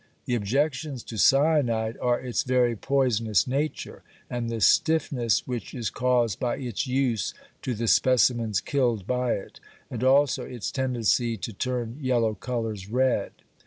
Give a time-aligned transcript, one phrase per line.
[0.25, 6.39] The objections to cyanide are its very poisonous nature, and the stiffness which is caused
[6.39, 9.59] by its use to the specimens killed by it,
[9.91, 13.31] and also its tendency to turn yellow colours red.